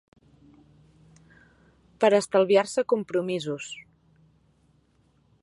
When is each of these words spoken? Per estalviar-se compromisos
Per 2.05 2.11
estalviar-se 2.21 2.85
compromisos 2.95 3.71